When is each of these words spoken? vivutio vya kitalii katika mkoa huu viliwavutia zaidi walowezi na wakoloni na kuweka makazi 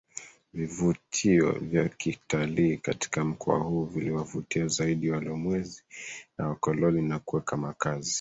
vivutio 0.53 1.51
vya 1.51 1.89
kitalii 1.89 2.77
katika 2.77 3.23
mkoa 3.25 3.59
huu 3.59 3.85
viliwavutia 3.85 4.67
zaidi 4.67 5.09
walowezi 5.11 5.83
na 6.37 6.49
wakoloni 6.49 7.01
na 7.01 7.19
kuweka 7.19 7.57
makazi 7.57 8.09